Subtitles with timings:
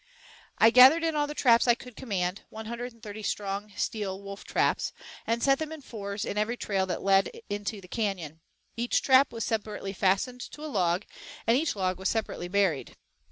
[0.57, 4.19] I gathered in all the traps I could command, one hundred and thirty strong steel
[4.19, 4.93] wolf traps,
[5.27, 8.39] and set them in fours in every trail that led into the canyon;
[8.75, 11.05] each trap was separately fastened to a log,
[11.45, 12.97] and each log was separately buried.